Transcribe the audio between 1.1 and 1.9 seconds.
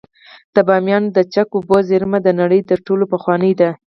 د چک اوبو